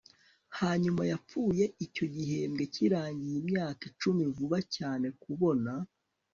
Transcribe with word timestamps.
Hanyuma 0.59 1.01
yapfuye 1.11 1.65
icyo 1.85 2.05
gihembwe 2.15 2.63
kirangiye 2.73 3.35
imyaka 3.43 3.81
icumi 3.91 4.23
vuba 4.35 4.57
cyane 4.75 5.07
kubona 5.21 5.71